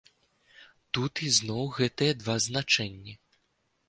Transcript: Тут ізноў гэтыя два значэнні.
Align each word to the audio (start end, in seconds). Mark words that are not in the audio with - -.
Тут 0.97 1.13
ізноў 1.27 1.63
гэтыя 1.79 2.15
два 2.21 2.35
значэнні. 2.47 3.13